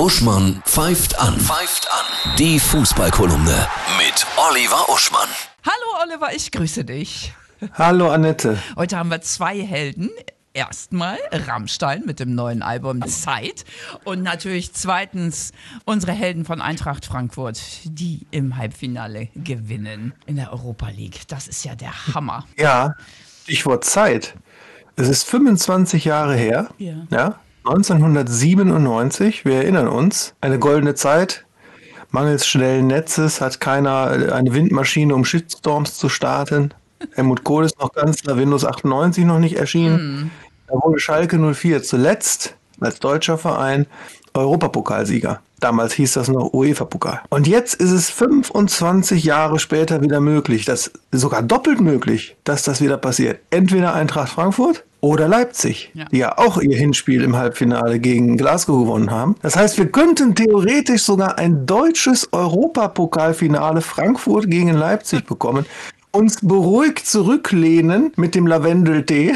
Uschmann 0.00 0.62
pfeift 0.64 1.20
an. 1.20 1.38
Pfeift 1.38 1.86
an. 1.92 2.34
Die 2.38 2.58
Fußballkolumne 2.58 3.68
mit 3.98 4.26
Oliver 4.48 4.88
Uschmann. 4.88 5.28
Hallo 5.62 6.02
Oliver, 6.02 6.34
ich 6.34 6.50
grüße 6.50 6.86
dich. 6.86 7.34
Hallo 7.74 8.10
Annette. 8.10 8.56
Heute 8.76 8.96
haben 8.96 9.10
wir 9.10 9.20
zwei 9.20 9.60
Helden. 9.60 10.08
Erstmal 10.54 11.18
Rammstein 11.30 12.04
mit 12.06 12.18
dem 12.18 12.34
neuen 12.34 12.62
Album 12.62 13.06
Zeit 13.06 13.66
und 14.04 14.22
natürlich 14.22 14.72
zweitens 14.72 15.52
unsere 15.84 16.12
Helden 16.12 16.46
von 16.46 16.62
Eintracht 16.62 17.04
Frankfurt, 17.04 17.60
die 17.84 18.26
im 18.30 18.56
Halbfinale 18.56 19.28
gewinnen 19.34 20.14
in 20.24 20.36
der 20.36 20.50
Europa 20.50 20.88
League. 20.88 21.28
Das 21.28 21.46
ist 21.46 21.62
ja 21.62 21.74
der 21.74 22.14
Hammer. 22.14 22.46
Ja, 22.56 22.94
Stichwort 23.42 23.84
Zeit. 23.84 24.32
Es 24.96 25.08
ist 25.08 25.28
25 25.28 26.06
Jahre 26.06 26.36
her. 26.36 26.70
Ja. 26.78 27.06
ja 27.10 27.38
1997, 27.64 29.44
wir 29.44 29.56
erinnern 29.56 29.88
uns, 29.88 30.34
eine 30.40 30.58
goldene 30.58 30.94
Zeit. 30.94 31.44
Mangels 32.10 32.46
schnellen 32.46 32.86
Netzes 32.86 33.40
hat 33.40 33.60
keiner 33.60 34.32
eine 34.32 34.54
Windmaschine, 34.54 35.14
um 35.14 35.24
Shitstorms 35.24 35.98
zu 35.98 36.08
starten. 36.08 36.72
Helmut 37.14 37.44
Kohl 37.44 37.64
ist 37.64 37.78
noch 37.78 37.92
Kanzler, 37.92 38.36
Windows 38.36 38.64
98 38.64 39.24
noch 39.24 39.38
nicht 39.38 39.56
erschienen. 39.56 40.30
Da 40.66 40.74
wurde 40.74 40.98
Schalke 40.98 41.38
04 41.38 41.82
zuletzt 41.82 42.56
als 42.80 42.98
deutscher 42.98 43.38
Verein 43.38 43.86
Europapokalsieger. 44.34 45.40
Damals 45.60 45.92
hieß 45.92 46.14
das 46.14 46.28
noch 46.28 46.52
UEFA-Pokal. 46.54 47.20
Und 47.28 47.46
jetzt 47.46 47.74
ist 47.74 47.90
es 47.90 48.10
25 48.10 49.24
Jahre 49.24 49.58
später 49.58 50.00
wieder 50.02 50.20
möglich, 50.20 50.64
das 50.64 50.90
sogar 51.12 51.42
doppelt 51.42 51.80
möglich, 51.80 52.36
dass 52.44 52.62
das 52.62 52.80
wieder 52.80 52.96
passiert. 52.96 53.40
Entweder 53.50 53.94
Eintracht 53.94 54.30
Frankfurt 54.30 54.84
oder 55.02 55.28
Leipzig, 55.28 55.90
Ja. 55.94 56.04
die 56.06 56.18
ja 56.18 56.38
auch 56.38 56.58
ihr 56.58 56.76
Hinspiel 56.76 57.22
im 57.22 57.36
Halbfinale 57.36 57.98
gegen 58.00 58.36
Glasgow 58.36 58.84
gewonnen 58.84 59.10
haben. 59.10 59.34
Das 59.42 59.56
heißt, 59.56 59.78
wir 59.78 59.86
könnten 59.90 60.34
theoretisch 60.34 61.02
sogar 61.02 61.38
ein 61.38 61.66
deutsches 61.66 62.28
Europapokalfinale 62.32 63.80
Frankfurt 63.80 64.50
gegen 64.50 64.72
Leipzig 64.74 65.24
bekommen. 65.26 65.66
Uns 66.12 66.38
beruhigt 66.42 67.06
zurücklehnen 67.06 68.12
mit 68.16 68.34
dem 68.34 68.46
Lavendeltee 68.48 69.32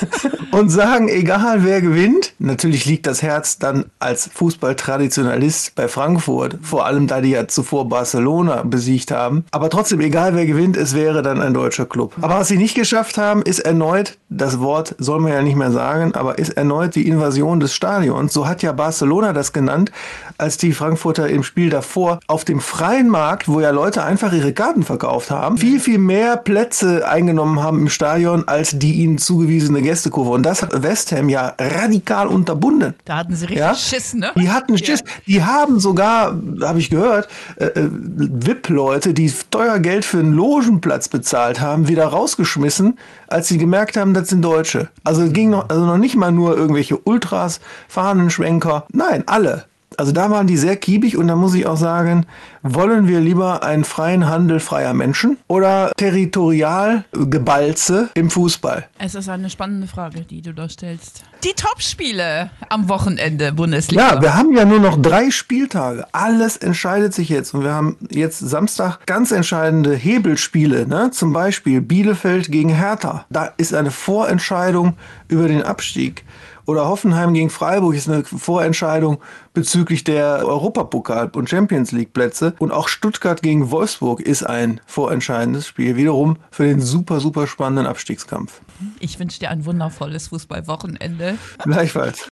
und 0.50 0.70
sagen, 0.70 1.08
egal 1.08 1.64
wer 1.64 1.80
gewinnt, 1.80 2.34
natürlich 2.46 2.86
liegt 2.86 3.06
das 3.06 3.22
Herz 3.22 3.58
dann 3.58 3.86
als 3.98 4.30
Fußballtraditionalist 4.32 5.74
bei 5.74 5.88
Frankfurt, 5.88 6.58
vor 6.62 6.86
allem 6.86 7.06
da 7.06 7.20
die 7.20 7.30
ja 7.30 7.48
zuvor 7.48 7.88
Barcelona 7.88 8.62
besiegt 8.62 9.10
haben. 9.10 9.44
Aber 9.50 9.70
trotzdem, 9.70 10.00
egal 10.00 10.34
wer 10.34 10.46
gewinnt, 10.46 10.76
es 10.76 10.94
wäre 10.94 11.22
dann 11.22 11.40
ein 11.42 11.54
deutscher 11.54 11.86
Club. 11.86 12.14
Aber 12.20 12.38
was 12.38 12.48
sie 12.48 12.56
nicht 12.56 12.74
geschafft 12.74 13.18
haben, 13.18 13.42
ist 13.42 13.58
erneut, 13.58 14.16
das 14.28 14.60
Wort 14.60 14.94
soll 14.98 15.20
man 15.20 15.32
ja 15.32 15.42
nicht 15.42 15.56
mehr 15.56 15.72
sagen, 15.72 16.14
aber 16.14 16.38
ist 16.38 16.56
erneut 16.56 16.94
die 16.94 17.08
Invasion 17.08 17.60
des 17.60 17.74
Stadions. 17.74 18.32
So 18.32 18.48
hat 18.48 18.62
ja 18.62 18.72
Barcelona 18.72 19.32
das 19.32 19.52
genannt, 19.52 19.92
als 20.38 20.56
die 20.56 20.72
Frankfurter 20.72 21.28
im 21.28 21.42
Spiel 21.42 21.70
davor 21.70 22.20
auf 22.26 22.44
dem 22.44 22.60
freien 22.60 23.08
Markt, 23.08 23.48
wo 23.48 23.60
ja 23.60 23.70
Leute 23.70 24.02
einfach 24.02 24.32
ihre 24.32 24.52
Karten 24.52 24.82
verkauft 24.82 25.30
haben, 25.30 25.58
viel, 25.58 25.80
viel 25.80 25.98
mehr 25.98 26.36
Plätze 26.36 27.08
eingenommen 27.08 27.62
haben 27.62 27.80
im 27.80 27.88
Stadion 27.88 28.46
als 28.46 28.78
die 28.78 28.94
ihnen 28.94 29.18
zugewiesene 29.18 29.82
Gästekurve. 29.82 30.30
Und 30.30 30.42
das 30.42 30.62
hat 30.62 30.82
West 30.82 31.12
Ham 31.12 31.28
ja 31.28 31.54
radikal 31.58 32.28
unterbunden. 32.36 32.94
Da 33.04 33.16
hatten 33.16 33.34
sie 33.34 33.46
richtig 33.46 33.58
Ja? 33.58 33.74
Schiss, 33.74 34.14
ne? 34.14 34.30
Die 34.36 34.50
hatten 34.50 34.78
Schiss. 34.78 35.02
Die 35.26 35.42
haben 35.42 35.80
sogar, 35.80 36.38
habe 36.62 36.78
ich 36.78 36.90
gehört, 36.90 37.28
äh, 37.56 37.64
äh, 37.64 37.88
VIP-Leute, 37.90 39.14
die 39.14 39.32
teuer 39.50 39.78
Geld 39.80 40.04
für 40.04 40.18
einen 40.18 40.32
Logenplatz 40.32 41.08
bezahlt 41.08 41.60
haben, 41.60 41.88
wieder 41.88 42.06
rausgeschmissen, 42.06 42.98
als 43.26 43.48
sie 43.48 43.58
gemerkt 43.58 43.96
haben, 43.96 44.14
das 44.14 44.28
sind 44.28 44.42
Deutsche. 44.42 44.88
Also 45.02 45.22
es 45.22 45.32
ging 45.32 45.50
noch, 45.50 45.68
also 45.68 45.84
noch 45.84 45.98
nicht 45.98 46.14
mal 46.16 46.30
nur 46.30 46.56
irgendwelche 46.56 46.98
Ultras, 46.98 47.60
Fahnenschwenker. 47.88 48.86
Nein, 48.92 49.24
alle. 49.26 49.64
Also 49.96 50.12
da 50.12 50.30
waren 50.30 50.46
die 50.46 50.56
sehr 50.56 50.76
kiebig 50.76 51.16
und 51.16 51.26
da 51.28 51.36
muss 51.36 51.54
ich 51.54 51.66
auch 51.66 51.76
sagen, 51.76 52.26
wollen 52.62 53.08
wir 53.08 53.20
lieber 53.20 53.62
einen 53.62 53.84
freien 53.84 54.28
Handel 54.28 54.60
freier 54.60 54.92
Menschen 54.92 55.38
oder 55.46 55.92
Territorialgebalze 55.96 58.10
im 58.14 58.30
Fußball? 58.30 58.86
Es 58.98 59.14
ist 59.14 59.28
eine 59.28 59.48
spannende 59.48 59.86
Frage, 59.86 60.22
die 60.22 60.42
du 60.42 60.52
da 60.52 60.68
stellst. 60.68 61.22
Die 61.44 61.52
Topspiele 61.52 62.50
am 62.68 62.88
Wochenende 62.88 63.52
Bundesliga. 63.52 64.14
Ja, 64.14 64.22
wir 64.22 64.34
haben 64.34 64.56
ja 64.56 64.64
nur 64.64 64.80
noch 64.80 65.00
drei 65.00 65.30
Spieltage. 65.30 66.04
Alles 66.12 66.56
entscheidet 66.56 67.14
sich 67.14 67.28
jetzt. 67.28 67.54
Und 67.54 67.62
wir 67.62 67.72
haben 67.72 67.96
jetzt 68.10 68.40
Samstag 68.40 69.06
ganz 69.06 69.30
entscheidende 69.30 69.94
Hebelspiele. 69.94 70.88
Ne? 70.88 71.12
Zum 71.12 71.32
Beispiel 71.32 71.80
Bielefeld 71.80 72.50
gegen 72.50 72.70
Hertha. 72.70 73.26
Da 73.30 73.52
ist 73.56 73.72
eine 73.74 73.92
Vorentscheidung 73.92 74.96
über 75.28 75.46
den 75.46 75.62
Abstieg. 75.62 76.24
Oder 76.66 76.88
Hoffenheim 76.88 77.32
gegen 77.32 77.48
Freiburg 77.48 77.94
ist 77.94 78.08
eine 78.08 78.24
Vorentscheidung 78.24 79.18
bezüglich 79.54 80.04
der 80.04 80.44
Europapokal- 80.44 81.30
und 81.34 81.48
Champions 81.48 81.92
League-Plätze. 81.92 82.54
Und 82.58 82.72
auch 82.72 82.88
Stuttgart 82.88 83.40
gegen 83.40 83.70
Wolfsburg 83.70 84.20
ist 84.20 84.42
ein 84.42 84.80
vorentscheidendes 84.86 85.66
Spiel. 85.66 85.96
Wiederum 85.96 86.36
für 86.50 86.64
den 86.64 86.80
super, 86.80 87.20
super 87.20 87.46
spannenden 87.46 87.86
Abstiegskampf. 87.86 88.60
Ich 88.98 89.18
wünsche 89.18 89.38
dir 89.38 89.50
ein 89.50 89.64
wundervolles 89.64 90.28
Fußballwochenende. 90.28 91.38
Gleichfalls. 91.62 92.28